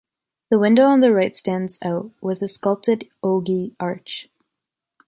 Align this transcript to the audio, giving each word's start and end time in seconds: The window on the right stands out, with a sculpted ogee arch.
The 0.49 0.57
window 0.57 0.85
on 0.85 1.01
the 1.01 1.13
right 1.13 1.35
stands 1.35 1.77
out, 1.83 2.09
with 2.21 2.41
a 2.41 2.47
sculpted 2.47 3.07
ogee 3.21 3.75
arch. 3.79 4.29